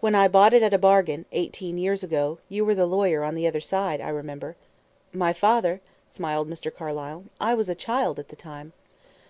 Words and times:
When 0.00 0.14
I 0.14 0.28
bought 0.28 0.54
it 0.54 0.62
at 0.62 0.72
a 0.72 0.78
bargain, 0.78 1.26
eighteen 1.30 1.76
years 1.76 2.02
ago, 2.02 2.38
you 2.48 2.64
were 2.64 2.74
the 2.74 2.86
lawyer 2.86 3.22
on 3.22 3.34
the 3.34 3.46
other 3.46 3.60
side, 3.60 4.00
I 4.00 4.08
remember." 4.08 4.56
"My 5.12 5.34
father," 5.34 5.82
smiled 6.08 6.48
Mr. 6.48 6.74
Carlyle. 6.74 7.24
"I 7.38 7.52
was 7.52 7.68
a 7.68 7.74
child 7.74 8.18
at 8.18 8.28
the 8.30 8.34
time." 8.36 8.72